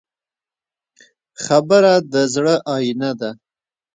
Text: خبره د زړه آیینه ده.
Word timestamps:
خبره 1.43 1.93
د 2.11 2.15
زړه 2.33 2.55
آیینه 2.75 3.11
ده. 3.19 3.31